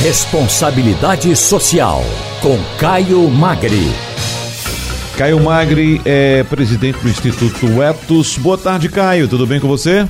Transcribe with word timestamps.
Responsabilidade 0.00 1.34
Social, 1.34 2.02
com 2.40 2.56
Caio 2.78 3.28
Magri. 3.28 3.90
Caio 5.16 5.40
Magri 5.40 6.00
é 6.04 6.44
presidente 6.44 7.00
do 7.00 7.08
Instituto 7.08 7.82
Etos. 7.82 8.38
Boa 8.38 8.56
tarde, 8.56 8.88
Caio. 8.88 9.26
Tudo 9.26 9.44
bem 9.44 9.58
com 9.58 9.66
você? 9.66 10.08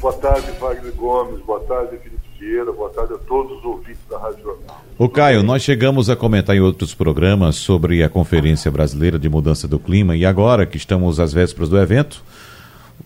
Boa 0.00 0.14
tarde, 0.14 0.46
Wagner 0.58 0.94
Gomes. 0.94 1.44
Boa 1.44 1.60
tarde, 1.60 1.98
Felipe 1.98 2.22
Vieira. 2.40 2.72
Boa 2.72 2.88
tarde 2.88 3.12
a 3.12 3.18
todos 3.18 3.58
os 3.58 3.64
ouvintes 3.66 4.00
da 4.08 4.18
Rádio 4.18 4.42
Jornal. 4.42 4.82
O 4.96 5.10
Caio, 5.10 5.42
nós 5.42 5.62
chegamos 5.62 6.08
a 6.08 6.16
comentar 6.16 6.56
em 6.56 6.60
outros 6.60 6.94
programas 6.94 7.56
sobre 7.56 8.02
a 8.02 8.08
Conferência 8.08 8.70
Brasileira 8.70 9.18
de 9.18 9.28
Mudança 9.28 9.68
do 9.68 9.78
Clima 9.78 10.16
e 10.16 10.24
agora 10.24 10.64
que 10.64 10.78
estamos 10.78 11.20
às 11.20 11.34
vésperas 11.34 11.68
do 11.68 11.78
evento, 11.78 12.24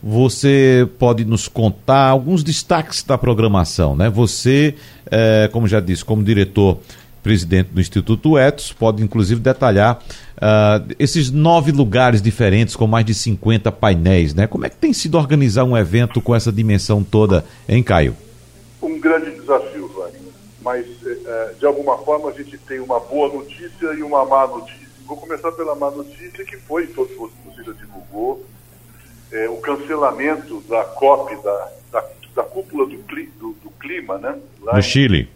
você 0.02 0.88
pode 0.98 1.24
nos 1.24 1.48
contar 1.48 2.08
alguns 2.08 2.42
destaques 2.42 3.02
da 3.02 3.18
programação, 3.18 3.94
né? 3.94 4.08
Você, 4.08 4.74
é, 5.10 5.48
como 5.52 5.68
já 5.68 5.80
disse, 5.80 6.04
como 6.04 6.22
diretor 6.22 6.78
presidente 7.22 7.68
do 7.68 7.80
Instituto 7.80 8.38
Etos, 8.38 8.72
pode 8.72 9.02
inclusive 9.02 9.40
detalhar 9.40 10.02
uh, 10.36 10.94
esses 10.98 11.30
nove 11.30 11.70
lugares 11.70 12.22
diferentes 12.22 12.74
com 12.74 12.86
mais 12.86 13.04
de 13.04 13.14
50 13.14 13.70
painéis, 13.72 14.34
né? 14.34 14.46
Como 14.46 14.64
é 14.64 14.70
que 14.70 14.76
tem 14.76 14.92
sido 14.92 15.18
organizar 15.18 15.64
um 15.64 15.76
evento 15.76 16.20
com 16.20 16.34
essa 16.34 16.50
dimensão 16.50 17.04
toda, 17.04 17.44
em 17.68 17.82
Caio? 17.82 18.16
Um 18.82 18.98
grande 18.98 19.30
desafio, 19.32 19.88
Wagner. 19.88 20.32
Mas, 20.62 20.86
é, 21.04 21.54
de 21.58 21.66
alguma 21.66 21.98
forma, 21.98 22.30
a 22.30 22.32
gente 22.32 22.56
tem 22.58 22.80
uma 22.80 23.00
boa 23.00 23.32
notícia 23.32 23.92
e 23.98 24.02
uma 24.02 24.24
má 24.24 24.46
notícia. 24.46 24.80
Vou 25.06 25.16
começar 25.16 25.52
pela 25.52 25.74
má 25.74 25.90
notícia, 25.90 26.44
que 26.44 26.56
foi, 26.56 26.86
todos 26.86 27.14
você 27.16 27.62
já 27.64 27.72
divulgou, 27.72 28.44
é, 29.32 29.48
o 29.48 29.56
cancelamento 29.56 30.60
da 30.68 30.84
COP, 30.84 31.34
da, 31.42 31.68
da, 31.92 32.04
da 32.34 32.42
cúpula 32.42 32.86
do, 32.86 32.96
do, 32.96 33.52
do, 33.52 33.70
clima, 33.78 34.18
né? 34.18 34.38
Lá 34.60 34.74
no 34.74 34.78
em, 34.78 34.82
Chile. 34.82 35.28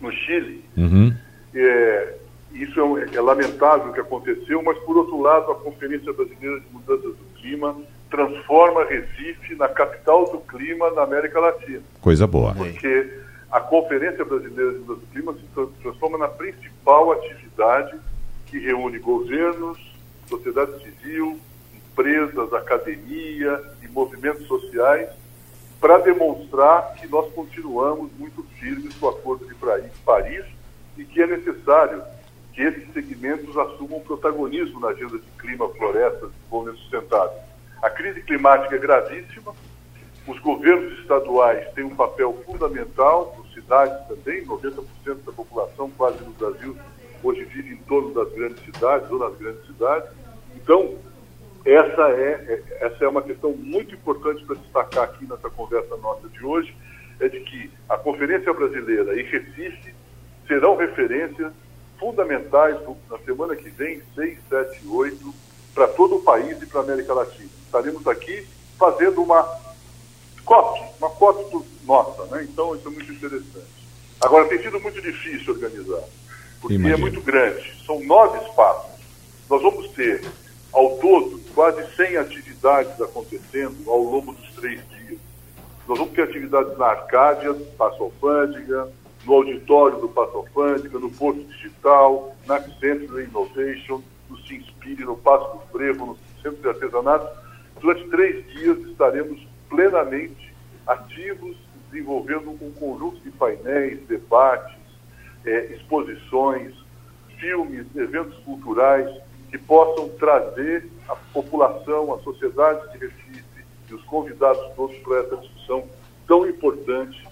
No 0.00 0.12
Chile. 0.12 0.64
Uhum. 0.76 1.14
É, 1.54 2.14
isso 2.52 2.80
é, 2.80 3.16
é, 3.16 3.20
lamentável 3.20 3.90
o 3.90 3.92
que 3.92 4.00
aconteceu, 4.00 4.62
mas, 4.62 4.78
por 4.78 4.96
outro 4.96 5.20
lado, 5.20 5.50
a 5.50 5.54
Conferência 5.56 6.12
Brasileira 6.12 6.60
de 6.60 6.66
Mudanças 6.72 7.16
do 7.16 7.24
Clima 7.40 7.76
transforma 8.10 8.84
Recife 8.84 9.54
na 9.56 9.68
capital 9.68 10.30
do 10.30 10.38
clima 10.38 10.90
na 10.92 11.02
América 11.02 11.40
Latina. 11.40 11.82
Coisa 12.00 12.26
boa. 12.26 12.54
Porque 12.54 13.10
a 13.50 13.60
Conferência 13.60 14.24
Brasileira 14.24 14.72
de 14.72 14.78
Mudanças 14.78 15.02
do 15.02 15.10
Clima 15.12 15.34
se 15.34 15.80
transforma 15.82 16.18
na 16.18 16.28
principal 16.28 17.12
atividade 17.12 17.96
que 18.46 18.58
reúne 18.58 18.98
governos, 18.98 19.78
sociedade 20.28 20.72
civil, 20.82 21.40
empresas, 21.94 22.52
academia 22.52 23.62
e 23.82 23.88
movimentos 23.88 24.46
sociais 24.48 25.08
para 25.80 25.98
demonstrar 25.98 26.94
que 26.94 27.06
nós 27.06 27.32
continuamos 27.32 28.10
muito 28.18 28.42
firmes 28.58 28.94
com 28.96 29.06
o 29.06 29.10
Acordo 29.10 29.46
de 29.46 29.54
Paris 30.04 30.44
e 30.96 31.04
que 31.04 31.22
é 31.22 31.26
necessário 31.26 32.02
que 32.52 32.62
esses 32.62 32.92
segmentos 32.92 33.56
assumam 33.56 34.00
protagonismo 34.00 34.80
na 34.80 34.88
agenda 34.88 35.18
de 35.18 35.30
clima, 35.38 35.68
florestas 35.70 36.30
e 36.30 36.32
desenvolvimento 36.40 36.78
sustentável. 36.78 37.38
A 37.82 37.90
crise 37.90 38.22
climática 38.22 38.74
é 38.74 38.78
gravíssima, 38.78 39.54
os 40.26 40.38
governos 40.38 40.98
estaduais 41.00 41.68
têm 41.74 41.84
um 41.84 41.94
papel 41.94 42.32
fundamental, 42.46 43.36
as 43.44 43.52
cidades 43.52 44.08
também, 44.08 44.44
90% 44.46 44.84
da 45.26 45.32
população 45.32 45.90
quase 45.90 46.22
no 46.24 46.32
Brasil 46.32 46.76
hoje 47.22 47.44
vive 47.44 47.74
em 47.74 47.76
torno 47.78 48.12
das 48.12 48.32
grandes 48.32 48.62
cidades 48.64 49.10
ou 49.10 49.18
nas 49.18 49.36
grandes 49.36 49.66
cidades. 49.66 50.10
Então, 50.54 50.94
essa 51.64 52.10
é, 52.10 52.62
essa 52.80 53.04
é 53.04 53.08
uma 53.08 53.22
questão 53.22 53.52
muito 53.52 53.94
importante 53.94 54.44
para 54.44 54.56
destacar 54.56 55.04
aqui 55.04 55.26
nessa 55.26 55.48
conversa 55.50 55.96
nossa 55.96 56.28
de 56.28 56.44
hoje, 56.44 56.74
é 57.20 57.28
de 57.28 57.40
que 57.40 57.70
a 57.88 57.96
Conferência 57.96 58.52
Brasileira 58.52 59.18
e 59.18 59.22
Recife 59.22 59.94
serão 60.46 60.76
referências 60.76 61.52
fundamentais 61.98 62.76
na 63.10 63.18
semana 63.18 63.56
que 63.56 63.70
vem, 63.70 64.02
6, 64.14 64.38
7 64.48 64.80
e 64.84 64.88
8, 64.88 65.34
para 65.74 65.88
todo 65.88 66.16
o 66.16 66.22
país 66.22 66.60
e 66.60 66.66
para 66.66 66.80
a 66.80 66.82
América 66.84 67.14
Latina. 67.14 67.48
Estaremos 67.64 68.06
aqui 68.06 68.46
fazendo 68.78 69.22
uma 69.22 69.42
COP, 70.44 70.80
uma 70.98 71.10
COP 71.10 71.64
nossa, 71.84 72.24
né? 72.26 72.44
Então 72.44 72.74
isso 72.76 72.86
é 72.86 72.90
muito 72.90 73.12
interessante. 73.12 73.74
Agora, 74.20 74.48
tem 74.48 74.62
sido 74.62 74.80
muito 74.80 75.00
difícil 75.00 75.54
organizar, 75.54 76.02
porque 76.60 76.76
Imagina. 76.76 76.96
é 76.96 77.00
muito 77.00 77.20
grande. 77.20 77.84
São 77.84 78.02
nove 78.04 78.38
espaços. 78.46 78.92
Nós 79.48 79.62
vamos 79.62 79.88
ter, 79.92 80.24
ao 80.74 80.98
todo, 80.98 81.40
quase 81.54 81.86
100 81.94 82.16
atividades 82.16 83.00
acontecendo 83.00 83.88
ao 83.88 84.02
longo 84.02 84.32
dos 84.32 84.50
três 84.54 84.80
dias. 84.88 85.20
Nós 85.86 85.98
vamos 85.98 86.12
ter 86.14 86.22
atividades 86.22 86.76
na 86.76 86.86
Arcádia, 86.86 87.54
Passo 87.78 88.02
Alfândega, 88.02 88.90
no 89.24 89.34
auditório 89.34 90.00
do 90.00 90.08
Passo 90.08 90.38
Alfândega, 90.38 90.98
no 90.98 91.10
Porto 91.10 91.44
Digital, 91.44 92.34
na 92.44 92.60
Centro 92.60 93.22
Innovation, 93.22 94.02
no 94.28 94.36
Sinspire, 94.38 95.04
no 95.04 95.16
Passo 95.16 95.58
do 95.58 95.62
Frevo, 95.70 96.06
no 96.06 96.18
Centro 96.42 96.60
de 96.60 96.68
Artesanato. 96.68 97.28
Durante 97.80 98.08
três 98.08 98.44
dias 98.52 98.78
estaremos 98.78 99.46
plenamente 99.68 100.52
ativos, 100.86 101.56
desenvolvendo 101.90 102.50
um 102.50 102.72
conjunto 102.72 103.20
de 103.20 103.30
painéis, 103.30 104.00
debates, 104.08 104.76
eh, 105.46 105.76
exposições, 105.76 106.74
filmes, 107.38 107.86
eventos 107.94 108.36
culturais 108.38 109.08
que 109.54 109.58
possam 109.58 110.08
trazer 110.08 110.90
a 111.08 111.14
população, 111.14 112.12
a 112.12 112.18
sociedade 112.22 112.90
de 112.90 113.06
Recife 113.06 113.64
e 113.88 113.94
os 113.94 114.02
convidados 114.02 114.74
todos 114.74 114.96
para 114.96 115.20
essa 115.20 115.36
discussão 115.36 115.84
tão 116.26 116.44
importante 116.44 117.24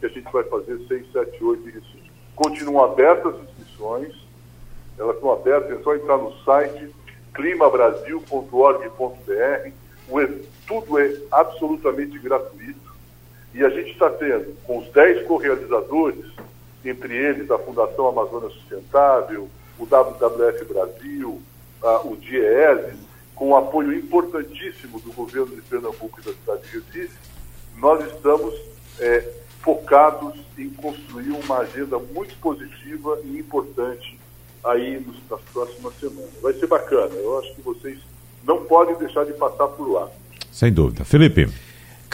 que 0.00 0.06
a 0.06 0.08
gente 0.08 0.32
vai 0.32 0.42
fazer 0.44 0.80
6, 0.88 1.12
7, 1.12 1.44
8 1.44 1.68
em 1.68 1.72
Recife. 1.72 2.10
Continuam 2.34 2.82
abertas 2.82 3.34
as 3.34 3.42
inscrições, 3.42 4.14
elas 4.98 5.16
estão 5.16 5.30
abertas, 5.30 5.78
é 5.78 5.82
só 5.82 5.94
entrar 5.94 6.16
no 6.16 6.32
site 6.44 6.94
climabrasil.org.br, 7.34 9.70
tudo 10.66 10.98
é 10.98 11.14
absolutamente 11.30 12.18
gratuito. 12.18 12.96
E 13.52 13.62
a 13.62 13.68
gente 13.68 13.90
está 13.90 14.08
tendo, 14.08 14.56
com 14.64 14.78
os 14.78 14.88
10 14.92 15.26
co-realizadores, 15.26 16.24
entre 16.82 17.14
eles 17.14 17.50
a 17.50 17.58
Fundação 17.58 18.08
Amazônia 18.08 18.48
Sustentável, 18.48 19.50
o 19.78 19.84
WWF 19.84 20.64
Brasil, 20.64 21.42
o 21.82 22.16
DIEESE, 22.16 22.98
com 23.34 23.50
o 23.50 23.56
apoio 23.56 23.92
importantíssimo 23.92 24.98
do 25.00 25.12
governo 25.12 25.54
de 25.54 25.62
Pernambuco 25.62 26.20
e 26.20 26.24
da 26.24 26.32
cidade 26.32 26.62
de 26.62 26.78
Recife, 26.78 27.16
nós 27.76 28.04
estamos 28.12 28.54
é, 28.98 29.28
focados 29.60 30.34
em 30.56 30.70
construir 30.70 31.30
uma 31.30 31.58
agenda 31.58 31.98
muito 31.98 32.34
positiva 32.38 33.18
e 33.24 33.38
importante 33.38 34.18
aí 34.64 35.04
nas 35.30 35.40
próximas 35.52 35.94
semanas. 35.98 36.30
Vai 36.42 36.54
ser 36.54 36.66
bacana, 36.66 37.14
eu 37.14 37.38
acho 37.38 37.54
que 37.54 37.62
vocês 37.62 37.98
não 38.44 38.64
podem 38.64 38.96
deixar 38.96 39.24
de 39.24 39.32
passar 39.34 39.68
por 39.68 39.90
lá. 39.90 40.08
Sem 40.50 40.72
dúvida. 40.72 41.04
Felipe. 41.04 41.48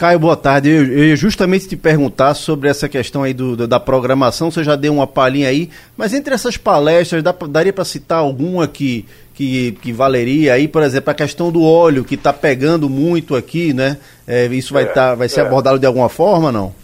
Caio, 0.03 0.19
boa 0.19 0.35
tarde. 0.35 0.69
Eu, 0.69 0.83
eu 0.83 1.05
ia 1.05 1.15
justamente 1.15 1.65
te 1.65 1.77
perguntar 1.77 2.33
sobre 2.33 2.67
essa 2.67 2.89
questão 2.89 3.23
aí 3.23 3.33
do, 3.33 3.65
da 3.65 3.79
programação, 3.79 4.51
você 4.51 4.61
já 4.61 4.75
deu 4.75 4.91
uma 4.91 5.07
palhinha 5.07 5.47
aí, 5.47 5.69
mas 5.95 6.13
entre 6.13 6.33
essas 6.33 6.57
palestras, 6.57 7.23
dá, 7.23 7.31
daria 7.31 7.71
para 7.71 7.85
citar 7.85 8.17
alguma 8.17 8.67
que, 8.67 9.05
que, 9.33 9.71
que 9.81 9.93
valeria 9.93 10.55
aí, 10.55 10.67
por 10.67 10.83
exemplo, 10.83 11.09
a 11.09 11.13
questão 11.13 11.53
do 11.53 11.63
óleo, 11.63 12.03
que 12.03 12.15
está 12.15 12.33
pegando 12.33 12.89
muito 12.89 13.33
aqui, 13.33 13.73
né? 13.73 13.97
É, 14.27 14.45
isso 14.47 14.73
vai, 14.73 14.83
é, 14.83 14.87
tá, 14.87 15.15
vai 15.15 15.29
ser 15.29 15.39
é. 15.39 15.43
abordado 15.45 15.79
de 15.79 15.85
alguma 15.85 16.09
forma 16.09 16.51
não? 16.51 16.75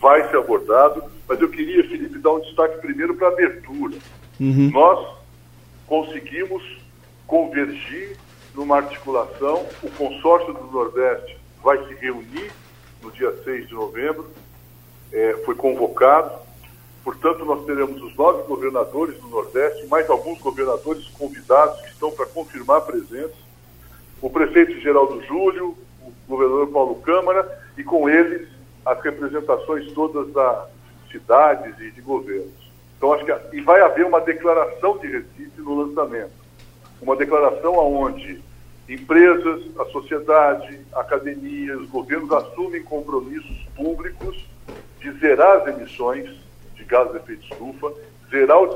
Vai 0.00 0.28
ser 0.28 0.38
abordado, 0.38 1.04
mas 1.28 1.40
eu 1.40 1.48
queria, 1.48 1.84
Felipe, 1.84 2.18
dar 2.18 2.32
um 2.32 2.40
destaque 2.40 2.80
primeiro 2.80 3.14
para 3.14 3.28
a 3.28 3.32
abertura. 3.34 3.94
Uhum. 4.40 4.68
Nós 4.72 5.14
conseguimos 5.86 6.64
convergir 7.24 8.16
numa 8.52 8.78
articulação, 8.78 9.64
o 9.80 9.90
consórcio 9.90 10.52
do 10.54 10.72
Nordeste 10.72 11.37
vai 11.62 11.78
se 11.86 11.94
reunir 11.94 12.52
no 13.02 13.10
dia 13.10 13.32
6 13.44 13.68
de 13.68 13.74
novembro, 13.74 14.28
é, 15.12 15.34
foi 15.44 15.54
convocado. 15.54 16.32
Portanto, 17.04 17.44
nós 17.44 17.64
teremos 17.64 18.02
os 18.02 18.14
nove 18.16 18.42
governadores 18.42 19.18
do 19.18 19.28
Nordeste, 19.28 19.86
mais 19.86 20.08
alguns 20.10 20.38
governadores 20.40 21.06
convidados 21.08 21.80
que 21.80 21.88
estão 21.88 22.10
para 22.10 22.26
confirmar 22.26 22.78
a 22.78 22.82
presença, 22.82 23.34
o 24.20 24.28
prefeito 24.28 24.78
Geraldo 24.80 25.22
Júlio, 25.22 25.76
o 26.02 26.12
governador 26.28 26.66
Paulo 26.68 26.96
Câmara 26.96 27.62
e 27.76 27.84
com 27.84 28.08
eles 28.08 28.48
as 28.84 29.00
representações 29.02 29.90
todas 29.92 30.32
das 30.32 30.68
cidades 31.10 31.78
e 31.80 31.90
de 31.90 32.00
governos. 32.00 32.68
Então, 32.96 33.12
acho 33.12 33.24
que 33.24 33.56
e 33.56 33.60
vai 33.60 33.80
haver 33.80 34.04
uma 34.04 34.20
declaração 34.20 34.98
de 34.98 35.06
Recife 35.06 35.60
no 35.60 35.82
lançamento. 35.82 36.32
Uma 37.00 37.14
declaração 37.14 37.78
aonde 37.78 38.42
Empresas, 38.88 39.62
a 39.78 39.84
sociedade, 39.86 40.80
a 40.94 41.00
academia, 41.00 41.76
os 41.76 41.88
governos 41.90 42.32
assumem 42.32 42.82
compromissos 42.82 43.56
públicos 43.76 44.42
de 44.98 45.12
zerar 45.18 45.58
as 45.58 45.68
emissões 45.68 46.30
de 46.74 46.84
gases 46.84 47.12
de 47.12 47.18
efeito 47.18 47.42
estufa, 47.52 47.92
zerar 48.30 48.62
o 48.62 48.66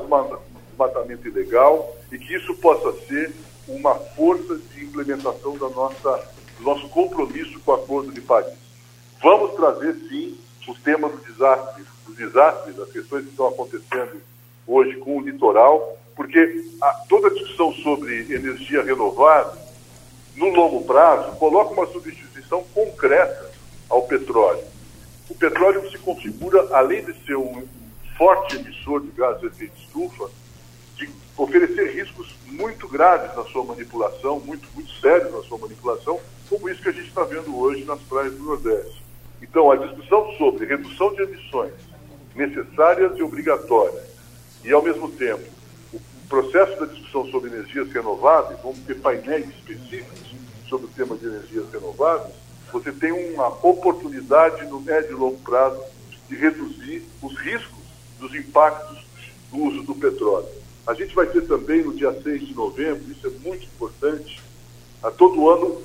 desmatamento 0.69 1.27
ilegal 1.27 1.97
e 2.11 2.19
que 2.19 2.35
isso 2.35 2.53
possa 2.57 2.93
ser 3.07 3.33
uma 3.67 3.95
força 3.95 4.55
de 4.55 4.85
implementação 4.85 5.57
da 5.57 5.69
nossa, 5.69 6.29
do 6.59 6.63
nosso 6.63 6.87
compromisso 6.89 7.59
com 7.61 7.71
o 7.71 7.75
Acordo 7.75 8.11
de 8.11 8.21
Paris. 8.21 8.53
Vamos 9.21 9.55
trazer, 9.55 9.95
sim, 10.09 10.37
o 10.67 10.75
tema 10.75 11.09
do 11.09 11.17
desastre, 11.17 11.83
dos 12.05 12.15
desastres, 12.15 12.75
das 12.75 12.91
questões 12.91 13.23
que 13.23 13.31
estão 13.31 13.47
acontecendo 13.47 14.21
hoje 14.67 14.95
com 14.97 15.17
o 15.17 15.21
litoral, 15.21 15.97
porque 16.15 16.65
a, 16.81 16.91
toda 17.09 17.27
a 17.27 17.33
discussão 17.33 17.73
sobre 17.73 18.31
energia 18.33 18.83
renovável, 18.83 19.62
no 20.35 20.49
longo 20.49 20.83
prazo, 20.83 21.35
coloca 21.37 21.73
uma 21.73 21.87
substituição 21.87 22.63
concreta 22.73 23.51
ao 23.89 24.03
petróleo. 24.03 24.63
O 25.29 25.35
petróleo 25.35 25.89
se 25.89 25.97
configura, 25.97 26.67
além 26.71 27.03
de 27.03 27.13
ser 27.25 27.35
um 27.37 27.63
forte 28.17 28.55
emissor 28.55 29.01
de 29.01 29.11
gases 29.11 29.41
de 29.41 29.47
efeito 29.47 29.77
estufa, 29.77 30.29
de 30.95 31.09
oferecer 31.37 31.93
riscos 31.93 32.35
muito 32.45 32.87
graves 32.87 33.35
na 33.35 33.43
sua 33.45 33.63
manipulação, 33.63 34.39
muito, 34.39 34.67
muito 34.73 34.91
sérios 34.99 35.33
na 35.33 35.41
sua 35.43 35.57
manipulação, 35.57 36.19
como 36.49 36.69
isso 36.69 36.81
que 36.81 36.89
a 36.89 36.93
gente 36.93 37.07
está 37.07 37.23
vendo 37.23 37.57
hoje 37.57 37.83
nas 37.85 37.99
praias 38.01 38.33
do 38.33 38.43
Nordeste. 38.43 39.01
Então, 39.41 39.71
a 39.71 39.75
discussão 39.75 40.31
sobre 40.37 40.65
redução 40.65 41.13
de 41.13 41.23
emissões 41.23 41.73
necessárias 42.35 43.17
e 43.17 43.23
obrigatórias, 43.23 44.03
e 44.63 44.71
ao 44.71 44.81
mesmo 44.81 45.09
tempo, 45.11 45.43
processo 46.33 46.79
da 46.79 46.87
discussão 46.87 47.27
sobre 47.27 47.51
energias 47.51 47.91
renováveis, 47.91 48.59
vamos 48.63 48.79
ter 48.79 48.95
painéis 48.95 49.47
específicos 49.49 50.19
sobre 50.67 50.87
o 50.87 50.89
tema 50.89 51.15
de 51.15 51.27
energias 51.27 51.71
renováveis, 51.71 52.33
você 52.71 52.91
tem 52.91 53.11
uma 53.11 53.49
oportunidade 53.49 54.65
no 54.65 54.81
médio 54.81 55.11
e 55.11 55.13
longo 55.13 55.37
prazo 55.41 55.79
de 56.27 56.35
reduzir 56.35 57.03
os 57.21 57.37
riscos 57.37 57.83
dos 58.19 58.33
impactos 58.33 59.05
do 59.51 59.59
uso 59.59 59.83
do 59.83 59.93
petróleo. 59.93 60.47
A 60.87 60.95
gente 60.95 61.13
vai 61.13 61.27
ter 61.27 61.45
também 61.45 61.83
no 61.83 61.93
dia 61.93 62.11
6 62.11 62.47
de 62.47 62.55
novembro, 62.55 63.11
isso 63.11 63.27
é 63.27 63.47
muito 63.47 63.65
importante, 63.65 64.41
a 65.03 65.11
todo 65.11 65.47
ano 65.47 65.83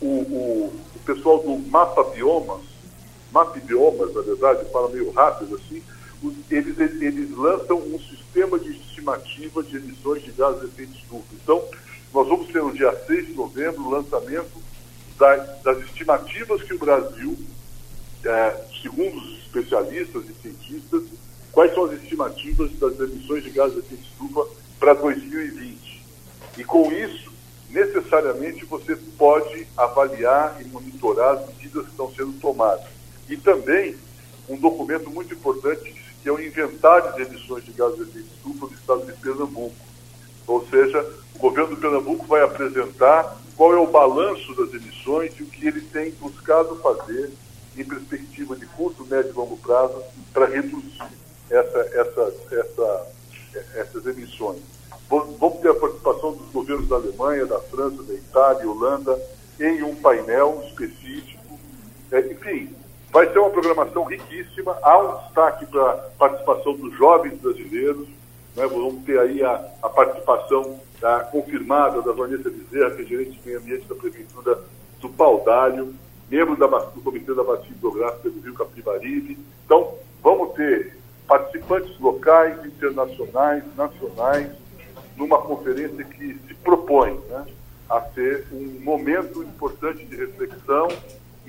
o, 0.00 0.06
o, 0.06 0.82
o 0.96 0.98
pessoal 1.04 1.42
do 1.42 1.58
Mapa 1.68 2.04
Biomas, 2.04 2.62
Map 3.30 3.54
Biomas, 3.58 4.14
na 4.14 4.22
verdade, 4.22 4.64
fala 4.72 4.88
meio 4.88 5.10
rápido 5.10 5.56
assim, 5.56 5.82
eles, 6.50 6.78
eles 6.78 7.30
lançam 7.36 7.76
um 7.76 7.98
sistema 7.98 8.58
de 8.58 8.72
estimativa 9.18 9.62
de 9.62 9.76
emissões 9.76 10.22
de 10.22 10.30
gases 10.32 10.60
de 10.60 10.66
efeito 10.66 10.92
estufa. 10.96 11.24
Então, 11.32 11.64
nós 12.12 12.28
vamos 12.28 12.48
ter 12.48 12.62
no 12.62 12.72
dia 12.72 12.92
6 13.06 13.26
de 13.28 13.32
novembro 13.34 13.82
o 13.82 13.90
lançamento 13.90 14.60
das, 15.18 15.62
das 15.62 15.78
estimativas 15.84 16.62
que 16.62 16.74
o 16.74 16.78
Brasil, 16.78 17.36
é, 18.24 18.64
segundo 18.82 19.16
os 19.16 19.38
especialistas 19.38 20.24
e 20.28 20.34
cientistas, 20.42 21.02
quais 21.52 21.72
são 21.74 21.84
as 21.84 21.92
estimativas 22.02 22.72
das 22.78 22.98
emissões 22.98 23.44
de 23.44 23.50
gases 23.50 23.74
de 23.74 23.80
efeito 23.80 24.04
estufa 24.04 24.46
para 24.78 24.94
2020. 24.94 26.02
E 26.58 26.64
com 26.64 26.90
isso, 26.92 27.32
necessariamente 27.70 28.64
você 28.64 28.96
pode 29.16 29.66
avaliar 29.76 30.60
e 30.60 30.64
monitorar 30.68 31.36
as 31.36 31.46
medidas 31.48 31.84
que 31.84 31.90
estão 31.90 32.12
sendo 32.14 32.32
tomadas. 32.40 32.86
E 33.28 33.36
também 33.36 33.96
um 34.48 34.56
documento 34.56 35.08
muito 35.10 35.32
importante 35.32 35.92
que 35.92 36.09
é 36.28 36.32
o 36.32 36.40
inventário 36.40 37.14
de 37.14 37.22
emissões 37.22 37.64
de 37.64 37.72
gases 37.72 37.96
de 37.96 38.02
efeito 38.02 38.28
estufa 38.34 38.66
do 38.66 38.74
estado 38.74 39.06
de 39.06 39.12
Pernambuco. 39.12 39.74
Ou 40.46 40.66
seja, 40.68 41.06
o 41.34 41.38
governo 41.38 41.74
do 41.74 41.80
Pernambuco 41.80 42.26
vai 42.26 42.42
apresentar 42.42 43.36
qual 43.56 43.72
é 43.72 43.78
o 43.78 43.86
balanço 43.86 44.54
das 44.54 44.74
emissões 44.74 45.32
e 45.38 45.42
o 45.42 45.46
que 45.46 45.66
ele 45.66 45.80
tem 45.80 46.10
buscado 46.12 46.76
fazer 46.76 47.30
em 47.76 47.84
perspectiva 47.84 48.56
de 48.56 48.66
curto, 48.66 49.04
médio 49.04 49.30
e 49.30 49.34
longo 49.34 49.56
prazo 49.58 50.02
para 50.32 50.46
reduzir 50.46 51.02
essa, 51.48 51.78
essa, 51.78 52.34
essa, 52.52 53.06
essas 53.74 54.06
emissões. 54.06 54.60
Vamos 55.08 55.60
ter 55.60 55.70
a 55.70 55.74
participação 55.74 56.32
dos 56.34 56.50
governos 56.50 56.88
da 56.88 56.96
Alemanha, 56.96 57.46
da 57.46 57.60
França, 57.60 58.02
da 58.02 58.14
Itália, 58.14 58.70
Holanda, 58.70 59.20
em 59.58 59.82
um 59.82 59.94
painel 59.96 60.62
específico. 60.68 61.58
É, 62.12 62.20
enfim, 62.20 62.74
vai 63.12 63.30
ser 63.32 63.38
uma 63.38 63.50
programação 63.50 64.04
riquíssima. 64.04 64.76
Há 64.82 64.98
um 64.98 65.24
destaque 65.24 65.66
para 65.66 65.90
a 65.90 65.94
participação 66.18 66.74
dos 66.74 66.96
jovens 66.96 67.38
brasileiros. 67.38 68.08
Né? 68.56 68.66
Vamos 68.66 69.04
ter 69.04 69.18
aí 69.18 69.42
a, 69.42 69.64
a 69.82 69.88
participação 69.88 70.80
tá, 71.00 71.20
confirmada 71.24 72.02
da 72.02 72.12
Vanessa 72.12 72.50
Bezerra, 72.50 72.90
que 72.92 73.02
é 73.02 73.06
gerente 73.06 73.32
de 73.32 73.46
meio 73.46 73.58
ambiente 73.58 73.86
da 73.86 73.94
Prefeitura 73.94 74.58
do 75.00 75.08
Paudalho, 75.08 75.94
membro 76.30 76.56
da, 76.56 76.66
do 76.66 77.00
Comitê 77.00 77.34
da 77.34 77.42
Bacia 77.42 77.70
Hidrográfica 77.70 78.30
do 78.30 78.40
Rio 78.40 78.54
Capibaribe. 78.54 79.38
Então, 79.64 79.94
vamos 80.22 80.52
ter 80.54 80.96
participantes 81.26 81.98
locais, 82.00 82.64
internacionais, 82.64 83.64
nacionais, 83.76 84.50
numa 85.16 85.38
conferência 85.38 86.04
que 86.04 86.38
se 86.46 86.54
propõe 86.54 87.20
né, 87.28 87.46
a 87.88 88.00
ser 88.14 88.46
um 88.52 88.80
momento 88.80 89.42
importante 89.42 90.04
de 90.04 90.16
reflexão 90.16 90.88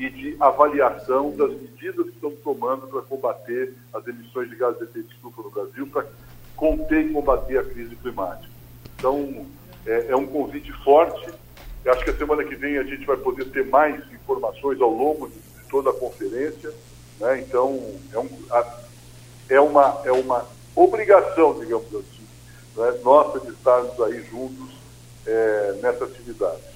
e 0.01 0.09
de 0.09 0.35
avaliação 0.39 1.29
das 1.37 1.51
medidas 1.51 2.07
que 2.07 2.15
estamos 2.15 2.39
tomando 2.39 2.87
para 2.87 3.03
combater 3.03 3.75
as 3.93 4.07
emissões 4.07 4.49
de 4.49 4.55
gases 4.55 4.79
de 4.79 4.85
efeito 4.85 5.09
de 5.09 5.13
estufa 5.13 5.43
no 5.43 5.51
Brasil, 5.51 5.85
para 5.85 6.07
conter 6.55 7.05
e 7.05 7.13
combater 7.13 7.59
a 7.59 7.63
crise 7.63 7.95
climática. 7.95 8.51
Então, 8.95 9.45
é, 9.85 10.07
é 10.09 10.15
um 10.15 10.25
convite 10.25 10.71
forte. 10.83 11.31
Eu 11.85 11.93
acho 11.93 12.03
que 12.03 12.09
a 12.09 12.17
semana 12.17 12.43
que 12.43 12.55
vem 12.55 12.79
a 12.79 12.83
gente 12.83 13.05
vai 13.05 13.15
poder 13.15 13.45
ter 13.51 13.63
mais 13.67 14.01
informações 14.11 14.81
ao 14.81 14.89
longo 14.89 15.29
de, 15.29 15.35
de 15.35 15.69
toda 15.69 15.91
a 15.91 15.93
conferência. 15.93 16.73
Né? 17.19 17.41
Então, 17.41 17.79
é, 18.11 18.17
um, 18.17 18.29
a, 18.49 18.79
é, 19.49 19.61
uma, 19.61 20.01
é 20.03 20.11
uma 20.11 20.47
obrigação, 20.75 21.59
digamos 21.59 21.93
assim, 21.93 22.25
né? 22.75 22.99
nossa 23.03 23.39
de 23.39 23.49
estarmos 23.49 23.99
aí 24.01 24.23
juntos 24.23 24.75
é, 25.27 25.79
nessa 25.79 26.05
atividade. 26.05 26.70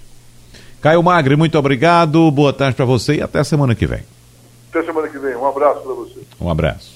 Caio 0.86 1.02
Magre, 1.02 1.36
muito 1.36 1.58
obrigado, 1.58 2.30
boa 2.30 2.54
tarde 2.54 2.76
para 2.76 2.86
você 2.86 3.16
e 3.16 3.22
até 3.24 3.40
a 3.40 3.44
semana 3.44 3.74
que 3.74 3.88
vem. 3.88 4.04
Até 4.70 4.84
semana 4.84 5.08
que 5.08 5.18
vem, 5.18 5.36
um 5.36 5.48
abraço 5.48 5.82
para 5.82 5.94
você. 5.96 6.20
Um 6.40 6.48
abraço. 6.48 6.94